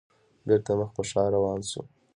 بېرته 0.47 0.71
مخ 0.79 0.89
په 0.95 1.01
ښار 1.09 1.29
روان 1.35 1.59
شوو. 1.71 1.83